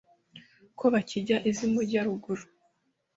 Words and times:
ko 0.79 0.85
bakijya 0.93 1.37
iz’i 1.49 1.65
mujya-ruguru 1.73 2.43